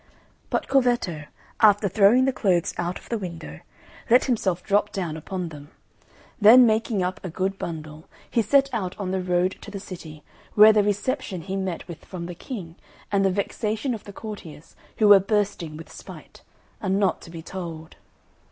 [0.49, 1.25] But Corvetto,
[1.59, 3.59] after throwing the clothes out of the window,
[4.09, 5.69] let himself drop down upon them.
[6.39, 10.23] Then making up a good bundle, he set out on the road to the city,
[10.55, 12.77] where the reception he met with from the King,
[13.11, 16.41] and the vexation of the courtiers, who were bursting with spite,
[16.81, 17.95] are not to be told.